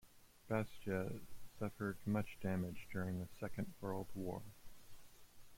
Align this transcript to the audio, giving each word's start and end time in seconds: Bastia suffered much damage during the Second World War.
Bastia 0.49 1.11
suffered 1.59 1.99
much 2.07 2.39
damage 2.41 2.87
during 2.91 3.19
the 3.19 3.27
Second 3.39 3.71
World 3.81 4.07
War. 4.15 4.41